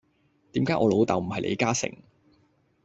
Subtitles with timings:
[0.53, 1.93] 點解我老竇唔係李嘉誠